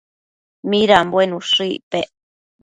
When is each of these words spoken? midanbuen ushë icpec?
midanbuen 0.73 1.35
ushë 1.41 1.69
icpec? 1.75 2.09